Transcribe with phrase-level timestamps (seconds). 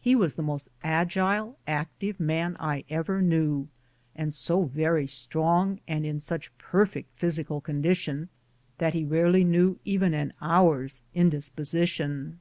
[0.00, 3.66] He was the most agile, active man I ever knew,
[4.14, 8.28] and so very strong and in such perfect physical con dition
[8.78, 12.38] that he rarely knew even an hour's indisposi tion.